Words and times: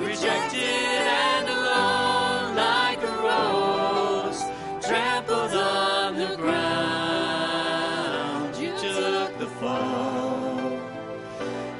rejected 0.00 0.62
and 0.62 1.48
alone 1.48 2.56
like 2.56 3.02
a 3.02 3.12
rose, 3.22 4.42
trampled 4.84 5.52
on 5.54 6.16
the 6.16 6.36
ground. 6.36 7.30
You 8.56 8.72
took 8.78 9.38
the 9.38 9.46
fall 9.46 10.78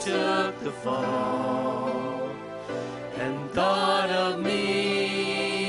took 0.00 0.58
the 0.60 0.72
fall 0.72 2.30
and 3.18 3.50
thought 3.50 4.08
of 4.08 4.40
me 4.40 5.60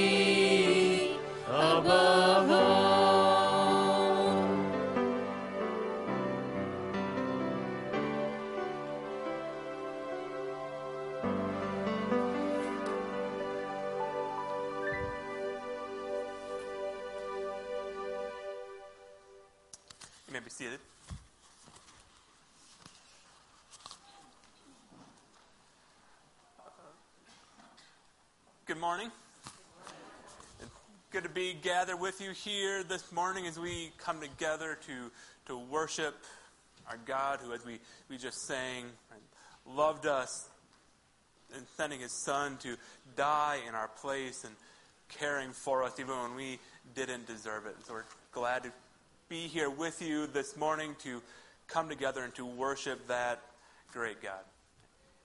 above 1.47 2.49
all. 2.49 2.61
You 20.25 20.33
may 20.33 20.39
be 20.39 20.49
seated. 20.49 20.79
Morning. 28.81 29.11
It's 30.59 30.71
good 31.11 31.21
to 31.21 31.29
be 31.29 31.53
gathered 31.61 31.99
with 31.99 32.19
you 32.19 32.31
here 32.31 32.81
this 32.83 33.11
morning 33.11 33.45
as 33.45 33.59
we 33.59 33.91
come 33.99 34.19
together 34.19 34.75
to, 34.87 35.11
to 35.45 35.55
worship 35.55 36.15
our 36.89 36.97
God 37.05 37.41
who, 37.43 37.53
as 37.53 37.63
we, 37.63 37.77
we 38.09 38.17
just 38.17 38.47
sang, 38.47 38.85
loved 39.67 40.07
us 40.07 40.49
and 41.55 41.63
sending 41.77 41.99
his 41.99 42.11
son 42.25 42.57
to 42.63 42.75
die 43.15 43.59
in 43.67 43.75
our 43.75 43.87
place 43.87 44.45
and 44.45 44.55
caring 45.09 45.51
for 45.51 45.83
us 45.83 45.99
even 45.99 46.17
when 46.17 46.33
we 46.35 46.57
didn't 46.95 47.27
deserve 47.27 47.67
it. 47.67 47.75
And 47.75 47.85
So 47.85 47.93
we're 47.93 48.05
glad 48.31 48.63
to 48.63 48.71
be 49.29 49.41
here 49.41 49.69
with 49.69 50.01
you 50.01 50.25
this 50.25 50.57
morning 50.57 50.95
to 51.03 51.21
come 51.67 51.87
together 51.87 52.23
and 52.23 52.33
to 52.33 52.47
worship 52.47 53.07
that 53.09 53.43
great 53.93 54.23
God. 54.23 54.41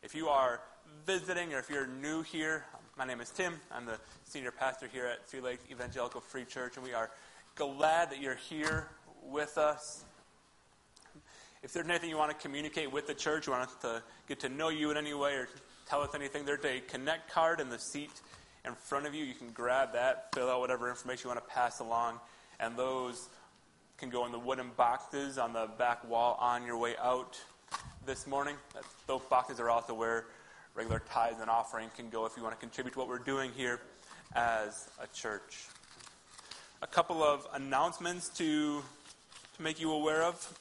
If 0.03 0.15
you 0.15 0.29
are 0.29 0.61
visiting 1.07 1.55
or 1.55 1.59
if 1.59 1.71
you're 1.71 1.87
new 1.87 2.21
here, 2.21 2.67
my 2.99 3.05
name 3.05 3.21
is 3.21 3.29
Tim. 3.29 3.53
I'm 3.71 3.85
the 3.85 3.99
senior 4.25 4.51
pastor 4.51 4.89
here 4.91 5.05
at 5.05 5.27
Three 5.27 5.43
Lakes 5.43 5.63
Evangelical 5.71 6.23
Free 6.23 6.47
Church, 6.47 6.77
and 6.77 6.85
we 6.85 6.95
are 6.95 7.11
glad 7.55 8.11
that 8.11 8.23
you're 8.23 8.37
here 8.37 8.89
with 9.23 9.59
us. 9.59 10.03
If 11.63 11.75
there's 11.75 11.87
anything 11.87 12.09
you 12.09 12.17
want 12.17 12.31
to 12.31 12.39
communicate 12.39 12.91
with 12.91 13.07
the 13.07 13.13
church, 13.13 13.47
you 13.47 13.53
want 13.53 13.69
us 13.69 13.75
to 13.83 14.03
get 14.29 14.41
to 14.41 14.49
know 14.49 14.71
you 14.71 14.91
in 14.91 14.97
any 14.97 15.13
way 15.13 15.35
or 15.35 15.47
tell 15.87 16.01
us 16.01 16.15
anything, 16.15 16.47
there's 16.47 16.65
a 16.65 16.81
connect 16.89 17.31
card 17.31 17.61
in 17.61 17.69
the 17.69 17.79
seat 17.79 18.13
in 18.65 18.75
front 18.75 19.05
of 19.05 19.15
you. 19.15 19.25
You 19.25 19.35
can 19.35 19.51
grab 19.51 19.93
that, 19.93 20.29
fill 20.35 20.49
out 20.49 20.61
whatever 20.61 20.89
information 20.89 21.29
you 21.29 21.35
want 21.35 21.47
to 21.47 21.55
pass 21.55 21.81
along, 21.81 22.19
and 22.61 22.79
those 22.79 23.29
can 23.99 24.09
go 24.09 24.25
in 24.25 24.33
the 24.33 24.39
wooden 24.39 24.71
boxes 24.75 25.37
on 25.37 25.53
the 25.53 25.69
back 25.77 26.09
wall 26.09 26.39
on 26.41 26.65
your 26.65 26.79
way 26.79 26.95
out 27.03 27.39
this 28.07 28.27
morning. 28.27 28.57
Those 29.07 29.23
boxes 29.29 29.61
are 29.61 29.69
also 29.69 29.93
where 29.93 30.25
regular 30.77 31.01
tithes 31.11 31.41
and 31.41 31.49
offering 31.49 31.89
can 31.97 32.11
go 32.11 32.27
if 32.27 32.37
you 32.37 32.43
want 32.43 32.55
to 32.55 32.61
contribute 32.61 32.93
to 32.93 32.99
what 32.99 33.09
we're 33.09 33.19
doing 33.19 33.51
here 33.57 33.81
as 34.35 34.91
a 35.03 35.07
church. 35.17 35.69
A 36.83 36.87
couple 36.87 37.23
of 37.23 37.47
announcements 37.55 38.29
to, 38.37 38.83
to 39.57 39.63
make 39.63 39.81
you 39.81 39.91
aware 39.93 40.23
of. 40.23 40.59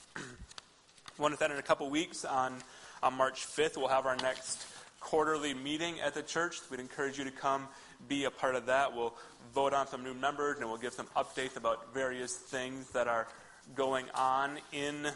One 1.18 1.34
is 1.34 1.40
that 1.40 1.52
in 1.52 1.58
a 1.58 1.62
couple 1.62 1.90
weeks 1.90 2.24
on, 2.24 2.56
on 3.04 3.14
March 3.14 3.46
5th, 3.46 3.76
we'll 3.76 3.90
have 3.90 4.06
our 4.06 4.16
next 4.16 4.66
quarterly 5.02 5.54
meeting 5.54 6.00
at 6.00 6.14
the 6.14 6.24
church. 6.24 6.60
We'd 6.72 6.80
encourage 6.80 7.18
you 7.18 7.26
to 7.26 7.32
come 7.32 7.68
be 8.08 8.24
a 8.24 8.32
part 8.32 8.56
of 8.56 8.68
that. 8.68 8.96
We'll 8.96 9.16
vote 9.54 9.74
on 9.74 9.86
some 9.86 10.02
new 10.02 10.14
members 10.14 10.60
and 10.60 10.70
we'll 10.70 10.78
give 10.78 10.94
some 10.94 11.08
updates 11.18 11.58
about 11.58 11.94
various 11.94 12.38
things 12.38 12.90
that 12.92 13.10
are 13.10 13.28
going 13.76 14.06
on 14.16 14.60
in, 14.72 15.08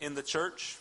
in 0.00 0.14
the 0.14 0.22
church. 0.22 0.78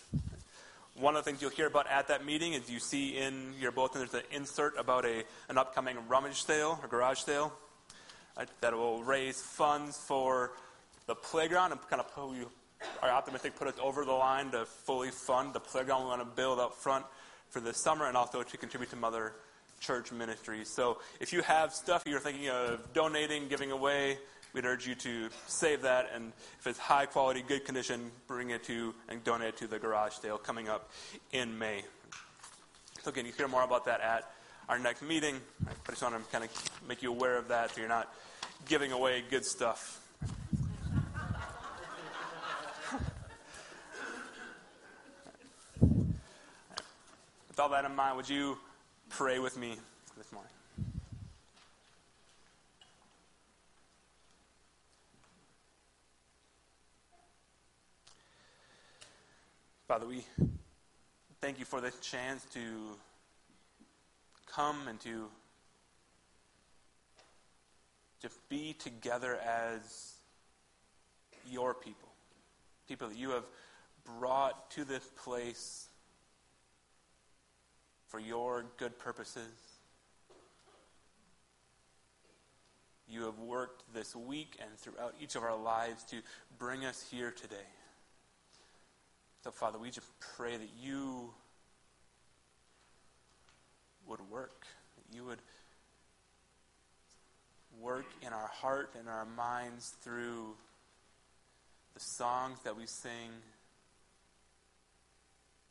One 0.95 1.15
of 1.15 1.25
the 1.25 1.31
things 1.31 1.41
you'll 1.41 1.51
hear 1.51 1.67
about 1.67 1.87
at 1.87 2.07
that 2.09 2.23
meeting 2.23 2.53
is 2.53 2.69
you 2.69 2.79
see 2.79 3.17
in 3.17 3.53
your 3.59 3.71
bulletin 3.71 4.01
there's 4.01 4.13
an 4.13 4.21
insert 4.31 4.77
about 4.77 5.05
a, 5.05 5.23
an 5.49 5.57
upcoming 5.57 5.97
rummage 6.07 6.43
sale 6.43 6.79
or 6.81 6.87
garage 6.87 7.19
sale 7.19 7.51
uh, 8.37 8.45
that 8.61 8.73
will 8.73 9.03
raise 9.03 9.41
funds 9.41 9.97
for 9.97 10.51
the 11.07 11.15
playground 11.15 11.71
and 11.71 11.81
kind 11.89 11.99
of 11.99 12.13
put 12.13 12.35
you 12.35 12.47
are 13.01 13.09
optimistic 13.09 13.55
put 13.55 13.67
us 13.67 13.73
over 13.81 14.05
the 14.05 14.11
line 14.11 14.51
to 14.51 14.65
fully 14.65 15.09
fund 15.09 15.53
the 15.53 15.59
playground 15.59 16.03
we 16.03 16.09
want 16.09 16.21
to 16.21 16.35
build 16.35 16.59
up 16.59 16.75
front 16.75 17.03
for 17.49 17.59
this 17.59 17.77
summer 17.77 18.07
and 18.07 18.15
also 18.15 18.43
to 18.43 18.57
contribute 18.57 18.89
to 18.89 18.95
Mother 18.95 19.33
church 19.79 20.11
ministries. 20.11 20.69
So 20.69 20.99
if 21.19 21.33
you 21.33 21.41
have 21.41 21.73
stuff 21.73 22.03
you're 22.05 22.19
thinking 22.19 22.49
of 22.49 22.93
donating, 22.93 23.47
giving 23.47 23.71
away, 23.71 24.17
we'd 24.53 24.65
urge 24.65 24.87
you 24.87 24.95
to 24.95 25.29
save 25.47 25.81
that, 25.81 26.11
and 26.13 26.31
if 26.59 26.67
it's 26.67 26.79
high 26.79 27.05
quality, 27.05 27.43
good 27.45 27.65
condition, 27.65 28.11
bring 28.27 28.51
it 28.51 28.63
to 28.65 28.93
and 29.09 29.23
donate 29.23 29.49
it 29.49 29.57
to 29.57 29.67
the 29.67 29.79
garage 29.79 30.13
sale 30.13 30.37
coming 30.37 30.69
up 30.69 30.91
in 31.31 31.57
May. 31.57 31.83
So 33.01 33.09
again, 33.09 33.25
you 33.25 33.31
hear 33.31 33.47
more 33.47 33.63
about 33.63 33.85
that 33.85 33.99
at 33.99 34.31
our 34.69 34.79
next 34.79 35.01
meeting. 35.01 35.35
I 35.67 35.71
just 35.89 36.01
want 36.01 36.15
to 36.15 36.31
kind 36.31 36.43
of 36.43 36.49
make 36.87 37.03
you 37.03 37.09
aware 37.11 37.37
of 37.37 37.49
that 37.49 37.71
so 37.71 37.81
you're 37.81 37.89
not 37.89 38.13
giving 38.67 38.91
away 38.91 39.23
good 39.29 39.45
stuff. 39.45 39.99
With 47.49 47.59
all 47.59 47.69
that 47.69 47.85
in 47.85 47.95
mind, 47.95 48.17
would 48.17 48.29
you 48.29 48.57
pray 49.09 49.37
with 49.37 49.57
me 49.57 49.75
this 50.17 50.31
morning? 50.31 50.49
Father, 59.85 60.07
we 60.07 60.23
thank 61.41 61.59
you 61.59 61.65
for 61.65 61.81
this 61.81 61.99
chance 61.99 62.45
to 62.53 62.61
come 64.47 64.87
and 64.87 64.97
to 65.01 65.27
to 68.21 68.29
be 68.47 68.71
together 68.79 69.37
as 69.45 70.13
your 71.51 71.73
people, 71.73 72.07
people 72.87 73.09
that 73.09 73.17
you 73.17 73.31
have 73.31 73.43
brought 74.17 74.71
to 74.71 74.85
this 74.85 75.03
place 75.21 75.89
for 78.07 78.21
your 78.21 78.63
good 78.77 78.97
purposes. 78.97 79.51
You 83.09 83.23
have 83.23 83.37
worked 83.39 83.83
this 83.93 84.15
week 84.15 84.55
and 84.61 84.69
throughout 84.77 85.13
each 85.21 85.35
of 85.35 85.43
our 85.43 85.57
lives 85.57 86.05
to 86.05 86.15
bring 86.57 86.85
us 86.85 87.05
here 87.11 87.31
today. 87.31 87.67
So, 89.43 89.51
Father, 89.51 89.77
we 89.77 89.91
just 89.91 90.07
pray 90.37 90.55
that 90.55 90.69
you 90.81 91.29
would 94.07 94.21
work, 94.31 94.65
that 94.95 95.15
you 95.17 95.25
would 95.25 95.39
work 97.81 98.05
in 98.21 98.29
our 98.29 98.47
heart 98.47 98.91
and 98.97 99.09
our 99.09 99.25
minds 99.25 99.95
through 100.01 100.55
the 101.93 101.99
songs 101.99 102.57
that 102.63 102.77
we 102.77 102.85
sing, 102.85 103.31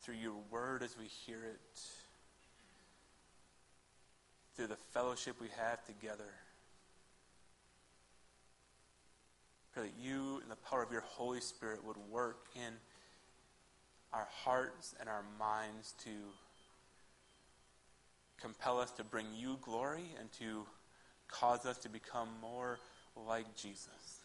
through 0.03 0.15
your 0.21 0.35
word 0.51 0.83
as 0.83 0.95
we 0.95 1.05
hear 1.05 1.43
it, 1.43 1.81
through 4.55 4.67
the 4.67 4.77
fellowship 4.93 5.35
we 5.41 5.47
have 5.57 5.83
together. 5.85 6.31
Pray 9.73 9.83
that 9.83 9.93
you 9.99 10.39
and 10.43 10.51
the 10.51 10.57
power 10.69 10.83
of 10.83 10.91
your 10.91 11.01
Holy 11.01 11.41
Spirit 11.41 11.83
would 11.83 11.97
work 12.11 12.45
in 12.55 12.73
our 14.13 14.27
hearts 14.43 14.95
and 14.99 15.09
our 15.09 15.23
minds 15.39 15.93
to 16.03 16.11
compel 18.39 18.79
us 18.79 18.91
to 18.91 19.03
bring 19.03 19.25
you 19.35 19.57
glory 19.61 20.05
and 20.19 20.31
to 20.33 20.65
cause 21.27 21.65
us 21.65 21.77
to 21.79 21.89
become 21.89 22.27
more 22.41 22.77
like 23.27 23.55
Jesus. 23.55 24.19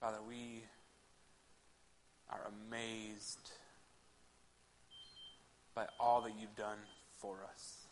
Father, 0.00 0.18
we 0.28 0.62
are 2.30 2.48
amazed 2.68 3.50
by 5.74 5.86
all 5.98 6.20
that 6.20 6.32
you've 6.38 6.54
done 6.54 6.78
for 7.18 7.38
us. 7.52 7.87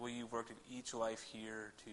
The 0.00 0.06
way 0.06 0.12
you've 0.12 0.32
worked 0.32 0.50
in 0.50 0.56
each 0.74 0.94
life 0.94 1.20
here 1.20 1.74
to 1.84 1.90